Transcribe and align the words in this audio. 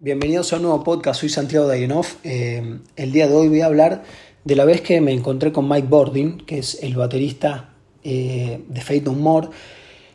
Bienvenidos 0.00 0.52
a 0.52 0.56
un 0.58 0.62
nuevo 0.62 0.84
podcast, 0.84 1.18
soy 1.18 1.28
Santiago 1.28 1.66
Dayenov. 1.66 2.06
Eh, 2.22 2.78
el 2.94 3.10
día 3.10 3.26
de 3.26 3.34
hoy 3.34 3.48
voy 3.48 3.62
a 3.62 3.66
hablar 3.66 4.04
de 4.44 4.54
la 4.54 4.64
vez 4.64 4.80
que 4.80 5.00
me 5.00 5.12
encontré 5.12 5.50
con 5.50 5.68
Mike 5.68 5.88
Bordin, 5.88 6.38
que 6.38 6.58
es 6.58 6.84
el 6.84 6.94
baterista 6.94 7.70
eh, 8.04 8.62
de 8.68 8.80
Fate 8.80 9.00
No 9.00 9.14
More. 9.14 9.48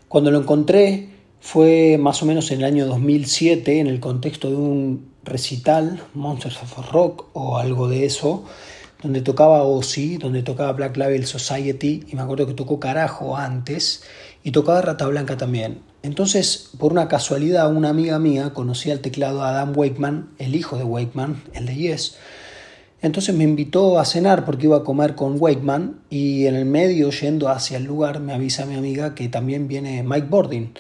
Cuando 0.08 0.32
lo 0.32 0.40
encontré 0.40 1.10
fue 1.42 1.98
más 2.00 2.24
o 2.24 2.26
menos 2.26 2.50
en 2.52 2.60
el 2.60 2.64
año 2.64 2.86
2007, 2.86 3.82
en 3.82 3.88
el 3.88 4.00
contexto 4.00 4.50
de 4.50 4.56
un 4.56 5.10
recital, 5.26 6.02
Monsters 6.14 6.64
of 6.64 6.90
Rock 6.94 7.26
o 7.34 7.58
algo 7.58 7.90
de 7.90 8.06
eso, 8.06 8.46
donde 9.02 9.20
tocaba 9.20 9.64
Ozzy, 9.64 10.16
donde 10.16 10.44
tocaba 10.44 10.72
Black 10.72 10.96
Label 10.96 11.26
Society, 11.26 12.06
y 12.10 12.16
me 12.16 12.22
acuerdo 12.22 12.48
que 12.48 12.54
tocó 12.54 12.80
Carajo 12.80 13.36
antes, 13.36 14.04
y 14.46 14.52
tocaba 14.52 14.82
Rata 14.82 15.08
Blanca 15.08 15.36
también. 15.36 15.93
Entonces, 16.04 16.70
por 16.78 16.92
una 16.92 17.08
casualidad, 17.08 17.74
una 17.74 17.88
amiga 17.88 18.20
mía 18.20 18.52
conocía 18.54 18.92
el 18.92 19.00
teclado 19.00 19.42
a 19.42 19.52
Adam 19.52 19.72
Wakeman, 19.74 20.32
el 20.38 20.54
hijo 20.54 20.78
de 20.78 20.84
Wakeman, 20.84 21.42
el 21.54 21.66
de 21.66 21.76
Yes. 21.76 22.18
Entonces 23.02 23.34
me 23.34 23.46
invitó 23.46 23.98
a 23.98 24.04
cenar 24.04 24.44
porque 24.44 24.66
iba 24.66 24.76
a 24.76 24.84
comer 24.84 25.16
con 25.16 25.38
Wakeman 25.40 26.02
y 26.10 26.46
en 26.48 26.56
el 26.56 26.66
medio, 26.66 27.10
yendo 27.10 27.48
hacia 27.48 27.78
el 27.78 27.86
lugar, 27.86 28.20
me 28.20 28.34
avisa 28.34 28.66
mi 28.66 28.76
amiga 28.76 29.16
que 29.16 29.30
también 29.30 29.70
viene 29.70 30.04
Mike 30.04 30.28
Bordin. 30.30 30.74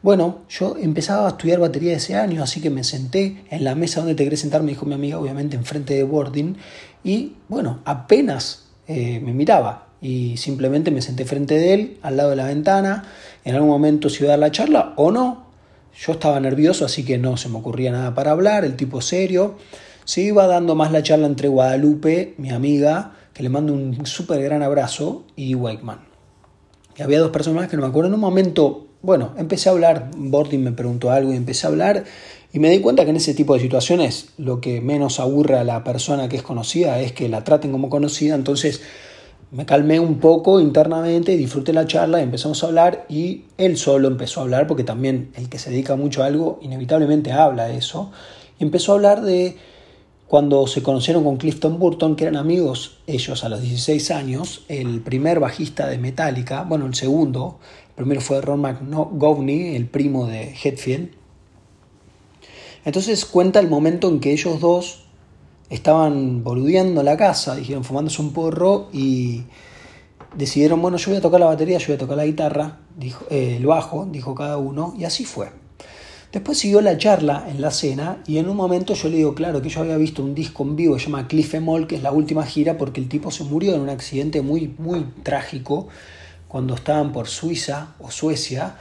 Bueno, 0.00 0.38
yo 0.48 0.76
empezaba 0.78 1.26
a 1.26 1.30
estudiar 1.32 1.60
batería 1.60 1.94
ese 1.94 2.14
año, 2.14 2.42
así 2.42 2.62
que 2.62 2.70
me 2.70 2.82
senté 2.82 3.44
en 3.50 3.64
la 3.64 3.74
mesa 3.74 4.00
donde 4.00 4.14
te 4.14 4.24
querés 4.24 4.40
sentar, 4.40 4.62
me 4.62 4.70
dijo 4.70 4.86
mi 4.86 4.94
amiga, 4.94 5.18
obviamente 5.18 5.54
enfrente 5.54 5.92
de 5.94 6.02
Bordin, 6.02 6.56
y 7.04 7.34
bueno, 7.48 7.80
apenas 7.84 8.68
eh, 8.88 9.20
me 9.20 9.34
miraba 9.34 9.91
y 10.02 10.36
simplemente 10.36 10.90
me 10.90 11.00
senté 11.00 11.24
frente 11.24 11.54
de 11.54 11.74
él, 11.74 11.98
al 12.02 12.16
lado 12.16 12.30
de 12.30 12.36
la 12.36 12.46
ventana, 12.46 13.04
en 13.44 13.54
algún 13.54 13.70
momento 13.70 14.10
si 14.10 14.24
iba 14.24 14.30
a 14.30 14.32
dar 14.32 14.40
la 14.40 14.50
charla 14.50 14.92
o 14.96 15.12
no. 15.12 15.46
Yo 15.96 16.12
estaba 16.12 16.40
nervioso, 16.40 16.84
así 16.84 17.04
que 17.04 17.18
no 17.18 17.36
se 17.36 17.48
me 17.48 17.58
ocurría 17.58 17.92
nada 17.92 18.12
para 18.12 18.32
hablar, 18.32 18.64
el 18.64 18.74
tipo 18.74 19.00
serio. 19.00 19.54
Se 20.04 20.22
iba 20.22 20.46
dando 20.48 20.74
más 20.74 20.90
la 20.90 21.04
charla 21.04 21.26
entre 21.26 21.46
Guadalupe, 21.48 22.34
mi 22.36 22.50
amiga, 22.50 23.12
que 23.32 23.44
le 23.44 23.48
mando 23.48 23.72
un 23.72 24.04
súper 24.04 24.42
gran 24.42 24.62
abrazo, 24.62 25.24
y 25.36 25.54
Wakeman. 25.54 26.00
Y 26.98 27.02
había 27.02 27.20
dos 27.20 27.30
personas 27.30 27.62
más 27.62 27.70
que 27.70 27.76
no 27.76 27.82
me 27.82 27.88
acuerdo. 27.88 28.08
En 28.08 28.14
un 28.14 28.20
momento, 28.20 28.88
bueno, 29.02 29.34
empecé 29.38 29.68
a 29.68 29.72
hablar, 29.72 30.10
Bordin 30.16 30.64
me 30.64 30.72
preguntó 30.72 31.12
algo 31.12 31.32
y 31.32 31.36
empecé 31.36 31.66
a 31.66 31.70
hablar, 31.70 32.04
y 32.52 32.58
me 32.58 32.70
di 32.70 32.80
cuenta 32.80 33.04
que 33.04 33.10
en 33.10 33.16
ese 33.16 33.34
tipo 33.34 33.54
de 33.54 33.60
situaciones 33.60 34.30
lo 34.36 34.60
que 34.60 34.80
menos 34.80 35.20
aburre 35.20 35.58
a 35.58 35.64
la 35.64 35.84
persona 35.84 36.28
que 36.28 36.36
es 36.36 36.42
conocida 36.42 37.00
es 37.00 37.12
que 37.12 37.28
la 37.28 37.44
traten 37.44 37.70
como 37.70 37.88
conocida, 37.88 38.34
entonces 38.34 38.82
me 39.52 39.66
calmé 39.66 40.00
un 40.00 40.18
poco 40.18 40.60
internamente, 40.60 41.36
disfruté 41.36 41.74
la 41.74 41.86
charla, 41.86 42.22
empezamos 42.22 42.64
a 42.64 42.68
hablar 42.68 43.04
y 43.10 43.44
él 43.58 43.76
solo 43.76 44.08
empezó 44.08 44.40
a 44.40 44.44
hablar, 44.44 44.66
porque 44.66 44.82
también 44.82 45.30
el 45.34 45.50
que 45.50 45.58
se 45.58 45.70
dedica 45.70 45.94
mucho 45.94 46.22
a 46.22 46.26
algo 46.26 46.58
inevitablemente 46.62 47.32
habla 47.32 47.66
de 47.66 47.76
eso, 47.76 48.10
y 48.58 48.64
empezó 48.64 48.92
a 48.92 48.94
hablar 48.94 49.20
de 49.20 49.58
cuando 50.26 50.66
se 50.66 50.82
conocieron 50.82 51.22
con 51.22 51.36
Clifton 51.36 51.78
Burton, 51.78 52.16
que 52.16 52.24
eran 52.24 52.36
amigos 52.36 53.00
ellos 53.06 53.44
a 53.44 53.50
los 53.50 53.60
16 53.60 54.10
años, 54.12 54.64
el 54.68 55.02
primer 55.02 55.38
bajista 55.38 55.86
de 55.86 55.98
Metallica, 55.98 56.62
bueno, 56.62 56.86
el 56.86 56.94
segundo, 56.94 57.58
el 57.90 57.94
primero 57.96 58.22
fue 58.22 58.40
Ron 58.40 58.62
McGovney, 58.62 59.76
el 59.76 59.86
primo 59.86 60.26
de 60.26 60.54
Hetfield. 60.64 61.10
Entonces 62.86 63.26
cuenta 63.26 63.60
el 63.60 63.68
momento 63.68 64.08
en 64.08 64.18
que 64.18 64.32
ellos 64.32 64.60
dos 64.60 65.01
estaban 65.72 66.44
boludeando 66.44 67.02
la 67.02 67.16
casa, 67.16 67.56
dijeron 67.56 67.82
fumándose 67.82 68.20
un 68.20 68.32
porro 68.32 68.88
y 68.92 69.42
decidieron, 70.36 70.82
bueno, 70.82 70.98
yo 70.98 71.10
voy 71.10 71.18
a 71.18 71.22
tocar 71.22 71.40
la 71.40 71.46
batería, 71.46 71.78
yo 71.78 71.86
voy 71.88 71.96
a 71.96 71.98
tocar 71.98 72.16
la 72.18 72.26
guitarra, 72.26 72.80
dijo, 72.96 73.24
eh, 73.30 73.56
el 73.56 73.66
bajo, 73.66 74.06
dijo 74.10 74.34
cada 74.34 74.58
uno, 74.58 74.94
y 74.98 75.04
así 75.04 75.24
fue. 75.24 75.50
Después 76.30 76.58
siguió 76.58 76.80
la 76.80 76.96
charla 76.96 77.46
en 77.48 77.60
la 77.60 77.70
cena 77.70 78.22
y 78.26 78.38
en 78.38 78.48
un 78.48 78.56
momento 78.56 78.94
yo 78.94 79.08
le 79.08 79.16
digo, 79.18 79.34
claro, 79.34 79.60
que 79.60 79.68
yo 79.68 79.80
había 79.80 79.96
visto 79.96 80.22
un 80.22 80.34
disco 80.34 80.62
en 80.62 80.76
vivo 80.76 80.94
que 80.94 81.00
se 81.00 81.06
llama 81.06 81.28
Cliff 81.28 81.54
Emol, 81.54 81.86
que 81.86 81.96
es 81.96 82.02
la 82.02 82.12
última 82.12 82.44
gira, 82.44 82.78
porque 82.78 83.00
el 83.00 83.08
tipo 83.08 83.30
se 83.30 83.44
murió 83.44 83.74
en 83.74 83.80
un 83.80 83.90
accidente 83.90 84.40
muy, 84.40 84.74
muy 84.78 85.04
trágico 85.22 85.88
cuando 86.48 86.74
estaban 86.74 87.12
por 87.12 87.28
Suiza 87.28 87.94
o 87.98 88.10
Suecia 88.10 88.76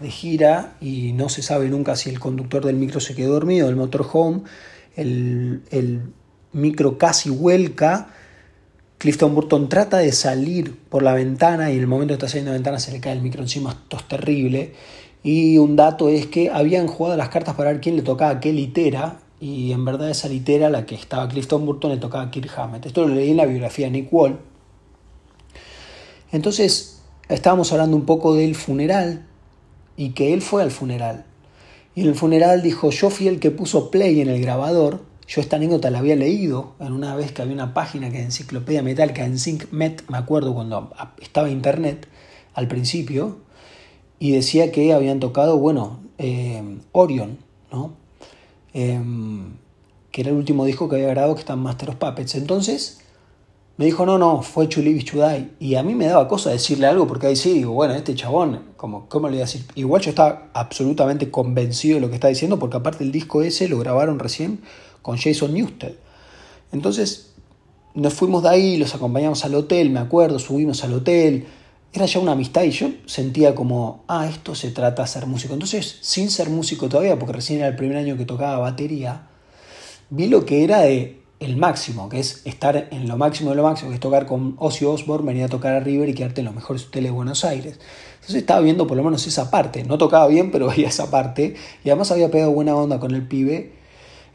de 0.00 0.10
gira 0.10 0.76
y 0.80 1.12
no 1.12 1.30
se 1.30 1.42
sabe 1.42 1.68
nunca 1.68 1.96
si 1.96 2.10
el 2.10 2.20
conductor 2.20 2.64
del 2.64 2.76
micro 2.76 3.00
se 3.00 3.14
quedó 3.14 3.32
dormido, 3.32 3.68
el 3.68 3.76
motorhome, 3.76 4.42
el, 4.96 5.62
el 5.70 6.00
micro 6.56 6.98
casi 6.98 7.30
vuelca. 7.30 8.08
Clifton 8.98 9.34
Burton 9.34 9.68
trata 9.68 9.98
de 9.98 10.10
salir 10.12 10.76
por 10.88 11.02
la 11.02 11.14
ventana 11.14 11.70
y 11.70 11.74
en 11.74 11.80
el 11.80 11.86
momento 11.86 12.12
que 12.12 12.14
está 12.14 12.28
saliendo 12.28 12.50
de 12.50 12.54
la 12.54 12.58
ventana 12.58 12.80
se 12.80 12.92
le 12.92 13.00
cae 13.00 13.12
el 13.12 13.20
micro 13.20 13.42
encima, 13.42 13.70
esto 13.72 13.98
es 13.98 14.08
terrible. 14.08 14.72
Y 15.22 15.58
un 15.58 15.76
dato 15.76 16.08
es 16.08 16.26
que 16.26 16.50
habían 16.50 16.86
jugado 16.86 17.16
las 17.16 17.28
cartas 17.28 17.54
para 17.54 17.72
ver 17.72 17.80
quién 17.80 17.96
le 17.96 18.02
tocaba 18.02 18.40
qué 18.40 18.52
litera 18.52 19.18
y 19.38 19.72
en 19.72 19.84
verdad 19.84 20.08
esa 20.08 20.28
litera, 20.28 20.70
la 20.70 20.86
que 20.86 20.94
estaba 20.94 21.28
Clifton 21.28 21.66
Burton, 21.66 21.90
le 21.90 21.98
tocaba 21.98 22.24
a 22.24 22.30
Kirk 22.30 22.50
Hammett. 22.56 22.86
Esto 22.86 23.06
lo 23.06 23.14
leí 23.14 23.30
en 23.30 23.36
la 23.36 23.44
biografía 23.44 23.86
de 23.86 23.92
Nick 23.92 24.12
Wall. 24.12 24.38
Entonces 26.32 27.02
estábamos 27.28 27.72
hablando 27.72 27.96
un 27.96 28.06
poco 28.06 28.34
del 28.34 28.54
funeral 28.54 29.26
y 29.96 30.10
que 30.10 30.32
él 30.32 30.42
fue 30.42 30.62
al 30.62 30.70
funeral. 30.70 31.26
Y 31.94 32.02
en 32.02 32.08
el 32.08 32.14
funeral 32.14 32.62
dijo, 32.62 32.90
yo 32.90 33.10
fui 33.10 33.28
el 33.28 33.40
que 33.40 33.50
puso 33.50 33.90
play 33.90 34.20
en 34.20 34.28
el 34.28 34.40
grabador 34.40 35.02
yo 35.28 35.40
esta 35.40 35.56
anécdota 35.56 35.90
la 35.90 35.98
había 35.98 36.16
leído 36.16 36.74
en 36.78 36.92
una 36.92 37.16
vez 37.16 37.32
que 37.32 37.42
había 37.42 37.54
una 37.54 37.74
página 37.74 38.10
que 38.10 38.20
Enciclopedia 38.20 38.82
Metálica 38.82 39.24
en 39.24 39.38
SyncMet, 39.38 40.08
me 40.08 40.18
acuerdo 40.18 40.54
cuando 40.54 40.92
estaba 41.20 41.50
internet 41.50 42.06
al 42.54 42.68
principio, 42.68 43.38
y 44.18 44.32
decía 44.32 44.72
que 44.72 44.92
habían 44.92 45.20
tocado, 45.20 45.58
bueno, 45.58 46.00
eh, 46.18 46.62
Orion, 46.92 47.38
¿no? 47.70 47.92
Em, 48.72 49.54
que 50.10 50.22
era 50.22 50.30
el 50.30 50.36
último 50.36 50.64
disco 50.64 50.88
que 50.88 50.96
había 50.96 51.08
grabado 51.08 51.34
que 51.34 51.40
está 51.40 51.54
en 51.54 51.58
Master 51.60 51.90
of 51.90 51.96
Puppets. 51.96 52.34
Entonces 52.36 53.00
me 53.76 53.84
dijo, 53.84 54.06
no, 54.06 54.16
no, 54.16 54.42
fue 54.42 54.68
Chulibi 54.68 55.02
Chudai. 55.02 55.50
Y 55.60 55.74
a 55.74 55.82
mí 55.82 55.94
me 55.94 56.06
daba 56.06 56.28
cosa 56.28 56.50
decirle 56.50 56.86
algo 56.86 57.06
porque 57.06 57.26
ahí 57.26 57.36
sí 57.36 57.52
digo, 57.52 57.72
bueno, 57.72 57.94
este 57.94 58.14
chabón, 58.14 58.62
como, 58.76 59.08
¿cómo 59.08 59.28
le 59.28 59.32
voy 59.32 59.42
a 59.42 59.44
decir? 59.44 59.66
Igual 59.74 60.00
yo 60.00 60.10
estaba 60.10 60.48
absolutamente 60.54 61.30
convencido 61.30 61.96
de 61.96 62.00
lo 62.00 62.08
que 62.08 62.14
está 62.14 62.28
diciendo 62.28 62.58
porque 62.58 62.78
aparte 62.78 63.04
el 63.04 63.12
disco 63.12 63.42
ese 63.42 63.68
lo 63.68 63.78
grabaron 63.78 64.18
recién 64.18 64.60
con 65.06 65.18
Jason 65.18 65.54
Newsted. 65.54 65.92
Entonces 66.72 67.30
nos 67.94 68.12
fuimos 68.12 68.42
de 68.42 68.48
ahí, 68.48 68.76
los 68.76 68.92
acompañamos 68.92 69.44
al 69.44 69.54
hotel, 69.54 69.88
me 69.88 70.00
acuerdo, 70.00 70.40
subimos 70.40 70.82
al 70.82 70.94
hotel. 70.94 71.46
Era 71.92 72.06
ya 72.06 72.18
una 72.18 72.32
amistad 72.32 72.64
y 72.64 72.72
yo 72.72 72.88
sentía 73.06 73.54
como, 73.54 74.02
ah, 74.08 74.26
esto 74.26 74.56
se 74.56 74.72
trata 74.72 75.02
de 75.02 75.08
ser 75.08 75.26
músico. 75.26 75.54
Entonces, 75.54 75.98
sin 76.00 76.28
ser 76.28 76.50
músico 76.50 76.88
todavía, 76.88 77.16
porque 77.20 77.34
recién 77.34 77.60
era 77.60 77.68
el 77.68 77.76
primer 77.76 77.98
año 77.98 78.16
que 78.16 78.24
tocaba 78.24 78.58
batería, 78.58 79.28
vi 80.10 80.26
lo 80.26 80.44
que 80.44 80.64
era 80.64 80.80
de 80.80 81.20
el 81.38 81.56
máximo, 81.56 82.08
que 82.08 82.18
es 82.18 82.42
estar 82.44 82.88
en 82.90 83.06
lo 83.06 83.16
máximo 83.16 83.50
de 83.50 83.56
lo 83.56 83.62
máximo, 83.62 83.90
que 83.90 83.94
es 83.94 84.00
tocar 84.00 84.26
con 84.26 84.56
Ozzy 84.58 84.86
Osbourne, 84.86 85.24
venir 85.24 85.44
a 85.44 85.48
tocar 85.48 85.74
a 85.74 85.80
River 85.80 86.08
y 86.08 86.14
quedarte 86.14 86.40
en 86.40 86.46
los 86.46 86.54
mejores 86.54 86.86
hoteles 86.86 87.12
de 87.12 87.14
Buenos 87.14 87.44
Aires. 87.44 87.78
Entonces 88.14 88.36
estaba 88.36 88.60
viendo 88.60 88.88
por 88.88 88.96
lo 88.96 89.04
menos 89.04 89.24
esa 89.24 89.52
parte. 89.52 89.84
No 89.84 89.98
tocaba 89.98 90.26
bien, 90.26 90.50
pero 90.50 90.66
veía 90.70 90.88
esa 90.88 91.12
parte. 91.12 91.54
Y 91.84 91.90
además 91.90 92.10
había 92.10 92.28
pegado 92.28 92.50
buena 92.50 92.74
onda 92.74 92.98
con 92.98 93.14
el 93.14 93.22
pibe 93.22 93.85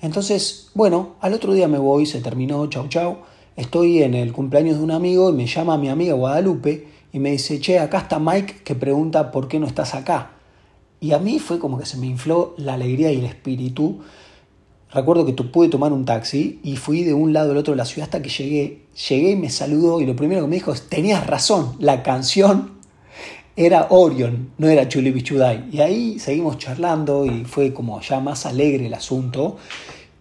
entonces, 0.01 0.69
bueno, 0.73 1.15
al 1.21 1.33
otro 1.33 1.53
día 1.53 1.67
me 1.67 1.77
voy, 1.77 2.05
se 2.05 2.21
terminó, 2.21 2.65
chau 2.67 2.87
chau. 2.87 3.17
Estoy 3.55 4.01
en 4.01 4.15
el 4.15 4.33
cumpleaños 4.33 4.77
de 4.77 4.83
un 4.83 4.91
amigo 4.91 5.29
y 5.29 5.33
me 5.33 5.45
llama 5.45 5.77
mi 5.77 5.89
amiga 5.89 6.13
Guadalupe 6.15 6.87
y 7.13 7.19
me 7.19 7.31
dice, 7.31 7.59
che, 7.59 7.77
acá 7.77 7.99
está 7.99 8.19
Mike 8.19 8.61
que 8.63 8.73
pregunta 8.73 9.31
por 9.31 9.47
qué 9.47 9.59
no 9.59 9.67
estás 9.67 9.93
acá. 9.93 10.31
Y 10.99 11.11
a 11.11 11.19
mí 11.19 11.37
fue 11.39 11.59
como 11.59 11.77
que 11.77 11.85
se 11.85 11.97
me 11.97 12.07
infló 12.07 12.55
la 12.57 12.73
alegría 12.73 13.11
y 13.11 13.17
el 13.17 13.25
espíritu. 13.25 13.99
Recuerdo 14.91 15.25
que 15.25 15.33
pude 15.33 15.69
tomar 15.69 15.93
un 15.93 16.05
taxi 16.05 16.59
y 16.63 16.77
fui 16.77 17.03
de 17.03 17.13
un 17.13 17.33
lado 17.33 17.51
al 17.51 17.57
otro 17.57 17.73
de 17.73 17.77
la 17.77 17.85
ciudad 17.85 18.05
hasta 18.05 18.21
que 18.21 18.29
llegué. 18.29 18.85
Llegué 19.09 19.31
y 19.31 19.35
me 19.35 19.49
saludó 19.49 20.01
y 20.01 20.05
lo 20.05 20.15
primero 20.15 20.41
que 20.41 20.47
me 20.47 20.55
dijo 20.55 20.73
es, 20.73 20.89
tenías 20.89 21.27
razón, 21.27 21.75
la 21.79 22.01
canción 22.01 22.80
era 23.55 23.87
Orion, 23.89 24.51
no 24.57 24.69
era 24.69 24.87
Chuli 24.87 25.11
Bichudai. 25.11 25.65
Y 25.71 25.81
ahí 25.81 26.19
seguimos 26.19 26.57
charlando 26.57 27.25
y 27.25 27.43
fue 27.45 27.73
como 27.73 27.99
ya 28.01 28.19
más 28.19 28.45
alegre 28.45 28.87
el 28.87 28.93
asunto. 28.93 29.57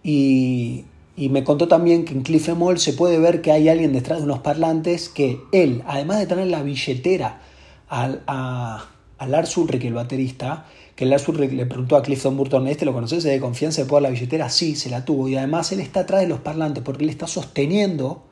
Y, 0.03 0.85
me 1.17 1.43
contó 1.43 1.67
también 1.67 2.03
que 2.03 2.13
en 2.13 2.23
Cliff 2.23 2.49
Mall 2.49 2.79
se 2.79 2.93
puede 2.93 3.19
ver 3.19 3.41
que 3.41 3.51
hay 3.51 3.69
alguien 3.69 3.93
detrás 3.93 4.19
de 4.19 4.25
unos 4.25 4.39
parlantes 4.39 5.07
que 5.07 5.39
él, 5.51 5.83
además 5.85 6.17
de 6.17 6.25
tener 6.25 6.47
la 6.47 6.63
billetera 6.63 7.41
al, 7.89 8.23
a, 8.25 8.87
Lars 9.27 9.55
Ulrich, 9.55 9.83
el 9.85 9.93
baterista, 9.93 10.65
que 10.95 11.05
Lars 11.05 11.27
Ulrich 11.27 11.51
le 11.51 11.67
preguntó 11.67 11.95
a 11.95 12.01
Clifton 12.01 12.35
Burton, 12.35 12.67
¿este 12.67 12.85
lo 12.85 12.93
conoces? 12.93 13.21
¿Se 13.21 13.29
de 13.29 13.39
confianza 13.39 13.83
de 13.83 13.87
poder 13.87 14.01
la 14.01 14.09
billetera? 14.09 14.49
Sí, 14.49 14.75
se 14.75 14.89
la 14.89 15.05
tuvo. 15.05 15.27
Y 15.27 15.35
además 15.35 15.71
él 15.71 15.79
está 15.79 16.01
atrás 16.01 16.21
de 16.21 16.27
los 16.27 16.39
parlantes 16.39 16.83
porque 16.83 17.03
él 17.03 17.11
está 17.11 17.27
sosteniendo 17.27 18.23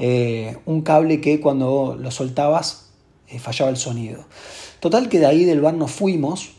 eh, 0.00 0.56
un 0.66 0.82
cable 0.82 1.20
que 1.20 1.40
cuando 1.40 1.96
lo 1.96 2.10
soltabas 2.10 2.81
eh, 3.32 3.38
fallaba 3.38 3.70
el 3.70 3.76
sonido. 3.76 4.24
Total 4.80 5.08
que 5.08 5.18
de 5.18 5.26
ahí 5.26 5.44
del 5.44 5.60
bar 5.60 5.74
nos 5.74 5.90
fuimos 5.90 6.50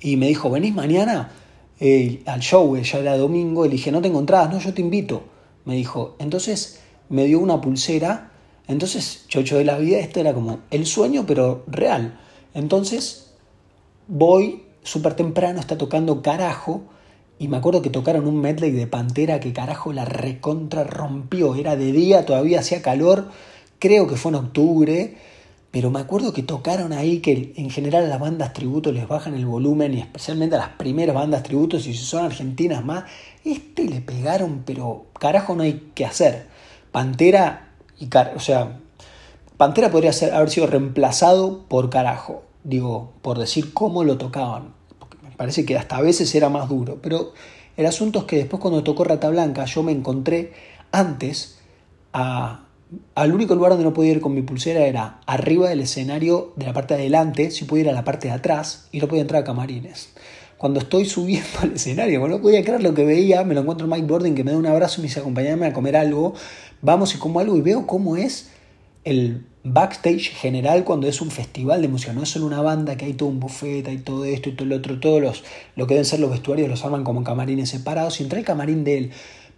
y 0.00 0.16
me 0.16 0.28
dijo, 0.28 0.50
¿venís 0.50 0.74
mañana 0.74 1.32
eh, 1.80 2.22
al 2.26 2.40
show? 2.40 2.76
Ya 2.76 2.98
era 2.98 3.16
domingo 3.16 3.64
y 3.64 3.68
le 3.68 3.76
dije, 3.76 3.92
no 3.92 4.02
tengo 4.02 4.20
entradas, 4.20 4.52
no, 4.52 4.58
yo 4.58 4.74
te 4.74 4.82
invito. 4.82 5.22
Me 5.64 5.74
dijo, 5.74 6.16
entonces 6.18 6.80
me 7.08 7.24
dio 7.24 7.38
una 7.38 7.60
pulsera, 7.60 8.32
entonces 8.66 9.24
chocho 9.28 9.56
de 9.56 9.64
la 9.64 9.78
vida, 9.78 9.98
esto 9.98 10.20
era 10.20 10.34
como 10.34 10.60
el 10.70 10.86
sueño 10.86 11.24
pero 11.26 11.64
real. 11.66 12.18
Entonces 12.54 13.32
voy 14.08 14.64
súper 14.82 15.14
temprano, 15.14 15.60
está 15.60 15.78
tocando 15.78 16.22
carajo 16.22 16.82
y 17.38 17.48
me 17.48 17.56
acuerdo 17.56 17.82
que 17.82 17.90
tocaron 17.90 18.26
un 18.26 18.40
medley 18.40 18.70
de 18.70 18.86
Pantera 18.86 19.40
que 19.40 19.52
carajo 19.52 19.92
la 19.92 20.04
recontra 20.04 20.84
rompió. 20.84 21.54
Era 21.54 21.76
de 21.76 21.92
día, 21.92 22.26
todavía 22.26 22.60
hacía 22.60 22.82
calor, 22.82 23.30
creo 23.78 24.06
que 24.06 24.16
fue 24.16 24.30
en 24.30 24.36
octubre, 24.36 25.16
pero 25.72 25.90
me 25.90 25.98
acuerdo 25.98 26.32
que 26.32 26.44
tocaron 26.44 26.92
ahí 26.92 27.18
que 27.18 27.52
en 27.56 27.70
general 27.70 28.04
a 28.04 28.08
las 28.08 28.20
bandas 28.20 28.52
tributo 28.52 28.92
les 28.92 29.08
bajan 29.08 29.34
el 29.34 29.46
volumen 29.46 29.94
y 29.94 30.00
especialmente 30.00 30.54
a 30.54 30.60
las 30.60 30.68
primeras 30.68 31.16
bandas 31.16 31.42
tributos 31.42 31.88
y 31.88 31.94
si 31.94 32.04
son 32.04 32.24
argentinas 32.24 32.84
más, 32.84 33.04
este 33.44 33.86
le 33.86 34.00
pegaron, 34.00 34.62
pero 34.64 35.06
carajo 35.18 35.56
no 35.56 35.64
hay 35.64 35.90
que 35.94 36.04
hacer. 36.04 36.46
Pantera 36.92 37.70
y 37.98 38.08
o 38.36 38.40
sea, 38.40 38.78
Pantera 39.56 39.90
podría 39.90 40.12
ser, 40.12 40.32
haber 40.32 40.50
sido 40.50 40.68
reemplazado 40.68 41.64
por 41.68 41.90
carajo, 41.90 42.44
digo, 42.62 43.12
por 43.22 43.40
decir 43.40 43.72
cómo 43.72 44.04
lo 44.04 44.18
tocaban 44.18 44.82
parece 45.42 45.64
que 45.64 45.76
hasta 45.76 45.96
a 45.96 46.00
veces 46.00 46.32
era 46.36 46.48
más 46.48 46.68
duro. 46.68 46.98
Pero 47.02 47.32
el 47.76 47.86
asunto 47.86 48.20
es 48.20 48.24
que 48.26 48.36
después 48.36 48.60
cuando 48.60 48.84
tocó 48.84 49.02
Rata 49.02 49.28
Blanca 49.28 49.64
yo 49.64 49.82
me 49.82 49.90
encontré 49.90 50.52
antes 50.92 51.58
a, 52.12 52.66
al 53.14 53.32
único 53.32 53.54
lugar 53.54 53.72
donde 53.72 53.84
no 53.84 53.94
podía 53.94 54.12
ir 54.12 54.20
con 54.20 54.34
mi 54.34 54.42
pulsera 54.42 54.86
era 54.86 55.20
arriba 55.26 55.68
del 55.68 55.80
escenario 55.80 56.52
de 56.56 56.66
la 56.66 56.72
parte 56.72 56.94
de 56.94 57.00
adelante, 57.00 57.50
si 57.50 57.66
ir 57.76 57.88
a 57.88 57.92
la 57.92 58.04
parte 58.04 58.28
de 58.28 58.34
atrás 58.34 58.88
y 58.92 58.98
no 59.00 59.08
podía 59.08 59.22
entrar 59.22 59.42
a 59.42 59.44
camarines. 59.44 60.10
Cuando 60.58 60.80
estoy 60.80 61.04
subiendo 61.06 61.48
al 61.60 61.72
escenario, 61.72 62.26
no 62.28 62.40
podía 62.40 62.62
creer 62.62 62.82
lo 62.82 62.94
que 62.94 63.04
veía, 63.04 63.44
me 63.44 63.54
lo 63.54 63.60
encuentro 63.62 63.86
Mike 63.86 64.06
Borden 64.06 64.34
que 64.34 64.44
me 64.44 64.52
da 64.52 64.58
un 64.58 64.66
abrazo 64.66 65.00
y 65.00 65.02
me 65.02 65.08
dice 65.08 65.20
acompañarme 65.20 65.66
a 65.66 65.72
comer 65.72 65.96
algo, 65.96 66.34
vamos 66.80 67.14
y 67.14 67.18
como 67.18 67.40
algo 67.40 67.56
y 67.56 67.60
veo 67.60 67.86
cómo 67.86 68.16
es 68.16 68.50
el 69.04 69.44
backstage 69.64 70.30
general 70.30 70.84
cuando 70.84 71.06
es 71.06 71.20
un 71.20 71.30
festival 71.30 71.82
de 71.82 71.88
música, 71.88 72.12
no 72.12 72.22
es 72.24 72.30
solo 72.30 72.46
una 72.46 72.60
banda 72.62 72.96
que 72.96 73.04
hay 73.04 73.14
todo 73.14 73.28
un 73.28 73.38
buffet, 73.38 73.86
hay 73.86 73.98
todo 73.98 74.24
esto 74.24 74.48
y 74.48 74.52
todo 74.52 74.66
lo 74.66 74.76
otro, 74.76 74.98
todos 74.98 75.22
los, 75.22 75.44
lo 75.76 75.86
que 75.86 75.94
deben 75.94 76.04
ser 76.04 76.20
los 76.20 76.30
vestuarios 76.30 76.68
los 76.68 76.84
arman 76.84 77.04
como 77.04 77.22
camarines 77.22 77.70
separados 77.70 78.20
y 78.20 78.24
entra 78.24 78.38
el 78.38 78.44
camarín 78.44 78.84
de 78.84 78.98
él. 78.98 79.10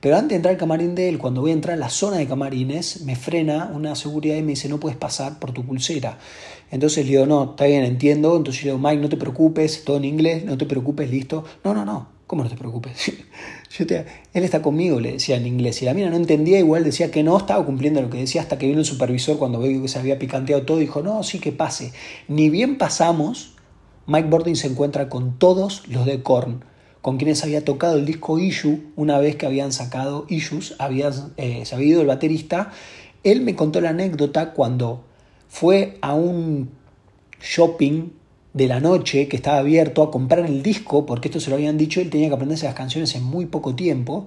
Pero 0.05 0.17
antes 0.17 0.29
de 0.29 0.37
entrar 0.37 0.53
al 0.53 0.59
camarín 0.59 0.95
de 0.95 1.09
él, 1.09 1.17
cuando 1.17 1.41
voy 1.41 1.49
a 1.49 1.55
entrar 1.55 1.79
a 1.79 1.81
la 1.81 1.89
zona 1.89 2.19
de 2.19 2.27
camarines, 2.27 3.01
me 3.07 3.17
frena 3.17 3.71
una 3.75 3.97
seguridad 3.97 4.37
y 4.37 4.43
me 4.43 4.49
dice, 4.49 4.69
no 4.69 4.79
puedes 4.79 4.99
pasar 4.99 5.39
por 5.39 5.53
tu 5.53 5.65
pulsera. 5.65 6.19
Entonces 6.71 7.07
le 7.07 7.13
digo, 7.13 7.25
no, 7.25 7.53
está 7.53 7.65
bien, 7.65 7.85
entiendo. 7.85 8.37
Entonces 8.37 8.63
yo 8.63 8.67
le 8.67 8.77
digo, 8.77 8.87
Mike, 8.87 9.01
no 9.01 9.09
te 9.09 9.17
preocupes, 9.17 9.83
todo 9.83 9.97
en 9.97 10.05
inglés, 10.05 10.45
no 10.45 10.59
te 10.59 10.67
preocupes, 10.67 11.11
listo. 11.11 11.47
No, 11.65 11.73
no, 11.73 11.87
no, 11.87 12.07
¿cómo 12.27 12.45
no 12.45 12.51
te 12.51 12.57
preocupes? 12.57 13.13
él 13.79 14.45
está 14.45 14.61
conmigo, 14.61 15.01
le 15.01 15.13
decía 15.13 15.37
en 15.39 15.47
inglés. 15.47 15.81
Y 15.81 15.87
la 15.87 15.95
mina 15.95 16.11
no 16.11 16.17
entendía, 16.17 16.59
igual 16.59 16.85
decía 16.85 17.11
que 17.11 17.23
no, 17.23 17.39
estaba 17.39 17.65
cumpliendo 17.65 18.03
lo 18.03 18.11
que 18.11 18.19
decía 18.19 18.43
hasta 18.43 18.59
que 18.59 18.67
vino 18.67 18.81
el 18.81 18.85
supervisor 18.85 19.39
cuando 19.39 19.59
vio 19.59 19.81
que 19.81 19.89
se 19.89 19.99
había 19.99 20.19
picanteado 20.19 20.65
todo, 20.65 20.77
dijo, 20.77 21.03
no, 21.03 21.23
sí 21.23 21.39
que 21.39 21.51
pase. 21.51 21.95
Ni 22.29 22.51
bien 22.51 22.77
pasamos, 22.77 23.55
Mike 24.07 24.29
Bordin 24.29 24.57
se 24.57 24.67
encuentra 24.67 25.09
con 25.09 25.39
todos 25.39 25.89
los 25.89 26.05
de 26.05 26.23
Korn, 26.23 26.63
con 27.05 27.19
quienes 27.19 27.45
había 27.45 27.63
tocado 27.63 27.99
el 27.99 28.07
disco 28.07 28.39
Issue 28.39 28.81
una 28.97 29.19
vez 29.19 29.37
que 29.37 29.45
habían 29.45 29.73
sacado 29.73 30.25
Issues, 30.31 30.75
había, 30.79 31.11
eh, 31.37 31.67
se 31.67 31.75
había 31.75 31.89
ido 31.89 32.01
el 32.01 32.07
baterista. 32.07 32.73
Él 33.25 33.43
me 33.43 33.55
contó 33.55 33.83
la 33.83 33.91
anécdota 33.91 34.55
cuando 34.55 35.05
fue 35.47 35.99
a 36.01 36.15
un 36.15 36.71
shopping 37.43 38.09
de 38.55 38.69
la 38.69 38.81
noche 38.81 39.29
que 39.29 39.37
estaba 39.37 39.59
abierto 39.59 40.03
a 40.03 40.11
comprar 40.11 40.47
el 40.47 40.63
disco, 40.63 41.05
porque 41.05 41.29
esto 41.29 41.41
se 41.41 41.51
lo 41.51 41.57
habían 41.57 41.77
dicho, 41.77 42.01
él 42.01 42.09
tenía 42.09 42.29
que 42.29 42.37
aprenderse 42.37 42.65
las 42.65 42.75
canciones 42.75 43.15
en 43.15 43.23
muy 43.23 43.45
poco 43.45 43.75
tiempo. 43.75 44.27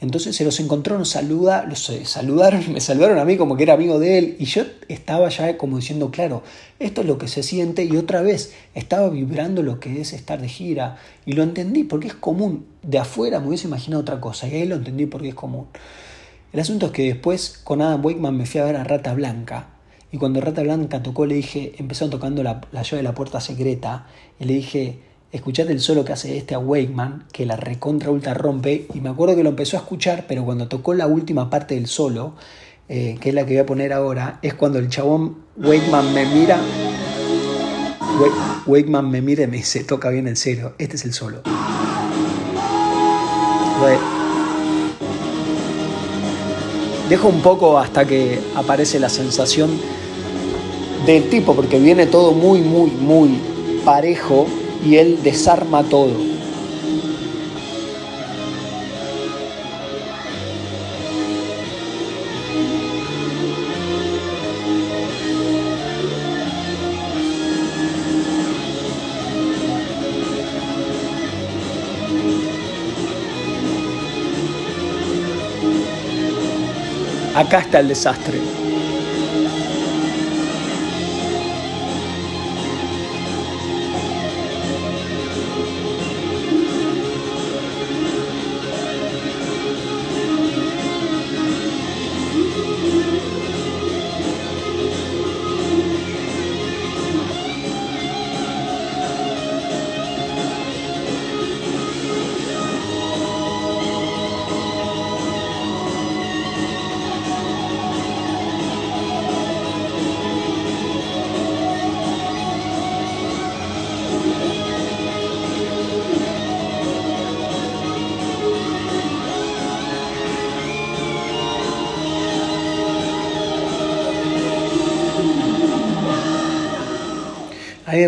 Entonces 0.00 0.34
se 0.34 0.44
los 0.44 0.58
encontró, 0.60 0.98
nos 0.98 1.10
saluda, 1.10 1.64
los 1.66 1.88
eh, 1.90 2.04
saludaron, 2.06 2.72
me 2.72 2.80
saludaron 2.80 3.18
a 3.18 3.24
mí 3.24 3.36
como 3.36 3.56
que 3.56 3.64
era 3.64 3.74
amigo 3.74 3.98
de 3.98 4.18
él 4.18 4.36
y 4.38 4.46
yo 4.46 4.64
estaba 4.88 5.28
ya 5.28 5.58
como 5.58 5.76
diciendo, 5.76 6.10
claro, 6.10 6.42
esto 6.78 7.02
es 7.02 7.06
lo 7.06 7.18
que 7.18 7.28
se 7.28 7.42
siente 7.42 7.84
y 7.84 7.96
otra 7.96 8.22
vez 8.22 8.54
estaba 8.74 9.10
vibrando 9.10 9.62
lo 9.62 9.78
que 9.78 10.00
es 10.00 10.12
estar 10.12 10.40
de 10.40 10.48
gira 10.48 10.96
y 11.26 11.34
lo 11.34 11.42
entendí 11.42 11.84
porque 11.84 12.08
es 12.08 12.14
común. 12.14 12.66
De 12.82 12.98
afuera 12.98 13.40
me 13.40 13.48
hubiese 13.48 13.66
imaginado 13.66 14.00
otra 14.00 14.20
cosa 14.20 14.48
y 14.48 14.54
ahí 14.54 14.66
lo 14.66 14.76
entendí 14.76 15.06
porque 15.06 15.28
es 15.28 15.34
común. 15.34 15.66
El 16.52 16.60
asunto 16.60 16.86
es 16.86 16.92
que 16.92 17.04
después 17.04 17.60
con 17.62 17.82
Adam 17.82 18.04
Wakeman 18.04 18.36
me 18.36 18.46
fui 18.46 18.60
a 18.60 18.64
ver 18.64 18.76
a 18.76 18.84
Rata 18.84 19.12
Blanca 19.14 19.68
y 20.12 20.18
cuando 20.18 20.40
Rata 20.40 20.62
Blanca 20.62 21.02
tocó, 21.02 21.26
le 21.26 21.36
dije, 21.36 21.74
empezaron 21.78 22.10
tocando 22.10 22.42
la, 22.42 22.62
la 22.72 22.82
llave 22.82 22.96
de 22.96 23.02
la 23.04 23.14
puerta 23.14 23.40
secreta, 23.40 24.06
y 24.40 24.44
le 24.44 24.54
dije, 24.54 24.98
escuchate 25.32 25.72
el 25.72 25.80
solo 25.80 26.04
que 26.04 26.12
hace 26.12 26.36
este 26.36 26.54
a 26.54 26.58
Wakeman, 26.58 27.24
que 27.32 27.46
la 27.46 27.56
recontra 27.56 28.10
ultra 28.10 28.34
rompe, 28.34 28.86
y 28.92 29.00
me 29.00 29.10
acuerdo 29.10 29.36
que 29.36 29.42
lo 29.42 29.50
empezó 29.50 29.76
a 29.76 29.80
escuchar, 29.80 30.24
pero 30.26 30.44
cuando 30.44 30.68
tocó 30.68 30.94
la 30.94 31.06
última 31.06 31.50
parte 31.50 31.76
del 31.76 31.86
solo, 31.86 32.34
eh, 32.88 33.16
que 33.20 33.28
es 33.28 33.34
la 33.34 33.46
que 33.46 33.52
voy 33.52 33.58
a 33.58 33.66
poner 33.66 33.92
ahora, 33.92 34.38
es 34.42 34.54
cuando 34.54 34.78
el 34.78 34.88
chabón 34.88 35.36
Wakeman 35.56 36.12
me 36.12 36.26
mira, 36.26 36.58
Wakeman 38.66 39.08
me 39.08 39.22
mira 39.22 39.44
y 39.44 39.46
me 39.46 39.58
dice, 39.58 39.84
toca 39.84 40.10
bien 40.10 40.26
el 40.26 40.36
cero, 40.36 40.74
este 40.78 40.96
es 40.96 41.04
el 41.04 41.12
solo. 41.12 41.42
Dejo 47.08 47.28
un 47.28 47.40
poco 47.40 47.78
hasta 47.78 48.04
que 48.04 48.38
aparece 48.54 49.00
la 49.00 49.08
sensación 49.08 49.70
del 51.06 51.30
tipo, 51.30 51.54
porque 51.54 51.78
viene 51.78 52.06
todo 52.06 52.32
muy, 52.32 52.60
muy, 52.60 52.90
muy 52.90 53.40
parejo 53.84 54.46
y 54.84 54.96
él 54.96 55.18
desarma 55.22 55.82
todo. 55.82 56.30
Acá 77.34 77.60
está 77.60 77.80
el 77.80 77.88
desastre. 77.88 78.49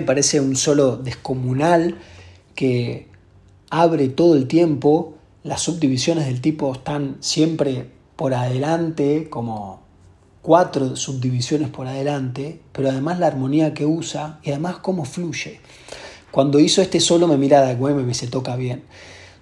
Me 0.00 0.02
parece 0.02 0.40
un 0.40 0.56
solo 0.56 0.96
descomunal 0.96 1.96
que 2.54 3.08
abre 3.70 4.08
todo 4.08 4.36
el 4.36 4.46
tiempo, 4.46 5.14
las 5.42 5.62
subdivisiones 5.62 6.26
del 6.26 6.40
tipo 6.40 6.72
están 6.72 7.16
siempre 7.20 7.90
por 8.16 8.34
adelante, 8.34 9.28
como 9.30 9.82
cuatro 10.42 10.96
subdivisiones 10.96 11.70
por 11.70 11.86
adelante, 11.86 12.60
pero 12.72 12.90
además 12.90 13.18
la 13.18 13.28
armonía 13.28 13.74
que 13.74 13.86
usa 13.86 14.40
y 14.42 14.50
además 14.50 14.76
cómo 14.76 15.04
fluye. 15.04 15.60
Cuando 16.30 16.60
hizo 16.60 16.82
este 16.82 17.00
solo 17.00 17.28
me 17.28 17.36
miraba 17.36 17.66
de 17.66 17.76
me 17.76 18.14
se 18.14 18.26
toca 18.26 18.56
bien. 18.56 18.82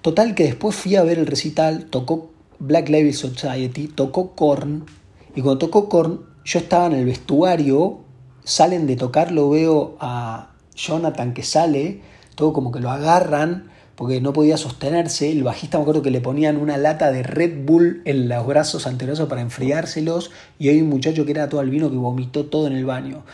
Total 0.02 0.34
que 0.34 0.44
después 0.44 0.74
fui 0.74 0.96
a 0.96 1.02
ver 1.02 1.18
el 1.18 1.26
recital, 1.26 1.86
tocó 1.86 2.30
Black 2.58 2.88
Label 2.88 3.14
Society, 3.14 3.88
tocó 3.88 4.32
Korn, 4.34 4.86
y 5.34 5.40
cuando 5.42 5.58
tocó 5.58 5.88
Korn 5.88 6.20
yo 6.44 6.58
estaba 6.58 6.86
en 6.86 6.94
el 6.94 7.04
vestuario 7.04 8.00
salen 8.44 8.86
de 8.86 8.96
tocar, 8.96 9.32
lo 9.32 9.50
veo 9.50 9.96
a 10.00 10.50
Jonathan 10.74 11.34
que 11.34 11.42
sale, 11.42 12.00
todo 12.34 12.52
como 12.52 12.72
que 12.72 12.80
lo 12.80 12.90
agarran 12.90 13.70
porque 14.00 14.22
no 14.22 14.32
podía 14.32 14.56
sostenerse. 14.56 15.30
El 15.30 15.42
bajista 15.42 15.76
me 15.76 15.82
acuerdo 15.82 16.00
que 16.00 16.10
le 16.10 16.22
ponían 16.22 16.56
una 16.56 16.78
lata 16.78 17.12
de 17.12 17.22
Red 17.22 17.66
Bull 17.66 18.00
en 18.06 18.30
los 18.30 18.46
brazos 18.46 18.86
anteriores 18.86 19.22
para 19.26 19.42
enfriárselos 19.42 20.30
y 20.58 20.70
hay 20.70 20.80
un 20.80 20.88
muchacho 20.88 21.26
que 21.26 21.32
era 21.32 21.50
todo 21.50 21.60
albino 21.60 21.90
que 21.90 21.96
vomitó 21.96 22.46
todo 22.46 22.66
en 22.66 22.72
el 22.72 22.86
baño. 22.86 23.24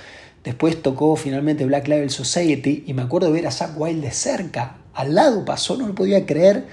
Después 0.43 0.83
tocó 0.83 1.15
finalmente 1.17 1.65
Black 1.67 1.87
Label 1.87 2.11
Society 2.11 2.83
y 2.87 2.95
me 2.95 3.03
acuerdo 3.03 3.31
ver 3.31 3.47
a 3.47 3.51
Zack 3.51 3.79
Wild 3.81 4.03
de 4.03 4.11
cerca. 4.11 4.79
Al 4.93 5.15
lado 5.15 5.45
pasó, 5.45 5.77
no 5.77 5.87
lo 5.87 5.95
podía 5.95 6.27
creer. 6.27 6.67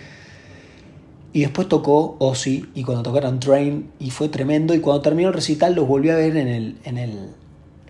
Y 1.31 1.41
después 1.41 1.67
tocó 1.67 2.15
Ozzy 2.19 2.65
y 2.73 2.83
cuando 2.83 3.03
tocaron 3.03 3.39
Train 3.39 3.91
y 3.99 4.09
fue 4.09 4.29
tremendo. 4.29 4.73
Y 4.73 4.79
cuando 4.79 5.01
terminó 5.01 5.29
el 5.29 5.33
recital 5.35 5.75
los 5.75 5.87
volví 5.87 6.09
a 6.09 6.15
ver 6.15 6.37
en 6.37 6.47
el, 6.47 6.77
en 6.83 6.97
el, 6.97 7.29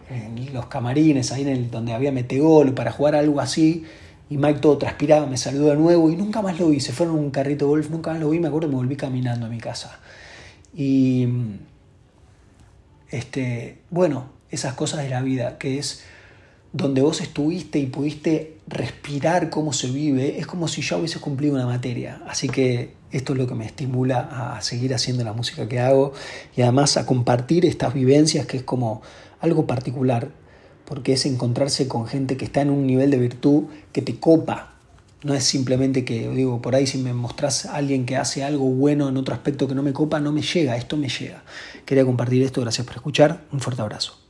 en 0.10 0.54
los 0.54 0.68
camarines, 0.68 1.32
ahí 1.32 1.44
en 1.44 1.50
el, 1.50 1.72
donde 1.72 1.94
había 1.94 2.12
metegol, 2.12 2.74
para 2.74 2.92
jugar 2.92 3.16
algo 3.16 3.40
así. 3.40 3.84
Y 4.30 4.38
Mike 4.38 4.60
todo 4.60 4.78
transpirado, 4.78 5.28
me 5.28 5.38
saludó 5.38 5.70
de 5.70 5.76
nuevo 5.76 6.10
y 6.10 6.16
nunca 6.16 6.42
más 6.42 6.60
lo 6.60 6.70
vi. 6.70 6.80
Se 6.80 6.94
fueron 6.94 7.18
en 7.18 7.26
un 7.26 7.32
carrito 7.32 7.66
de 7.66 7.70
golf, 7.70 7.90
nunca 7.90 8.12
más 8.12 8.20
lo 8.20 8.30
vi. 8.30 8.40
Me 8.40 8.48
acuerdo 8.48 8.68
que 8.68 8.76
me 8.76 8.82
volví 8.82 8.96
caminando 8.96 9.46
a 9.46 9.50
mi 9.50 9.60
casa. 9.60 10.00
Y 10.76 11.28
este, 13.10 13.80
bueno, 13.92 14.32
esas 14.50 14.74
cosas 14.74 15.04
de 15.04 15.10
la 15.10 15.22
vida, 15.22 15.58
que 15.58 15.78
es 15.78 16.04
donde 16.72 17.02
vos 17.02 17.22
estuviste 17.22 17.78
y 17.78 17.86
pudiste 17.86 18.58
respirar 18.68 19.52
cómo 19.52 19.74
se 19.74 19.92
vive, 19.92 20.40
es 20.40 20.48
como 20.48 20.68
si 20.68 20.82
ya 20.82 20.98
hubiese 20.98 21.20
cumplido 21.20 21.54
una 21.54 21.68
materia. 21.68 22.24
Así 22.28 22.50
que 22.50 22.94
esto 23.14 23.34
es 23.34 23.40
lo 23.40 23.48
que 23.48 23.56
me 23.56 23.66
estimula 23.66 24.56
a 24.56 24.62
seguir 24.62 24.94
haciendo 24.94 25.24
la 25.24 25.34
música 25.34 25.70
que 25.70 25.80
hago 25.80 26.14
y 26.58 26.64
además 26.64 26.98
a 26.98 27.06
compartir 27.06 27.66
estas 27.66 27.94
vivencias 27.94 28.48
que 28.48 28.58
es 28.58 28.64
como 28.64 29.02
algo 29.40 29.68
particular, 29.68 30.30
porque 30.86 31.14
es 31.14 31.26
encontrarse 31.26 31.88
con 31.88 32.08
gente 32.08 32.38
que 32.38 32.46
está 32.46 32.62
en 32.62 32.72
un 32.72 32.88
nivel 32.88 33.12
de 33.12 33.18
virtud 33.18 33.66
que 33.92 34.02
te 34.02 34.20
copa. 34.20 34.74
No 35.24 35.34
es 35.34 35.44
simplemente 35.44 36.04
que, 36.04 36.28
digo, 36.30 36.62
por 36.62 36.76
ahí 36.76 36.88
si 36.88 36.98
me 36.98 37.14
mostrás 37.14 37.66
alguien 37.68 38.06
que 38.06 38.18
hace 38.18 38.44
algo 38.44 38.66
bueno 38.66 39.08
en 39.08 39.16
otro 39.16 39.34
aspecto 39.34 39.68
que 39.68 39.76
no 39.76 39.84
me 39.84 39.94
copa, 39.94 40.20
no 40.20 40.32
me 40.32 40.42
llega, 40.42 40.76
esto 40.76 40.98
me 40.98 41.08
llega. 41.08 41.44
Quería 41.86 42.04
compartir 42.04 42.42
esto, 42.42 42.62
gracias 42.62 42.86
por 42.86 42.96
escuchar, 42.96 43.42
un 43.52 43.62
fuerte 43.62 43.82
abrazo. 43.84 44.18